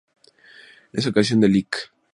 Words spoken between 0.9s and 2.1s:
En esa ocasión el Lic.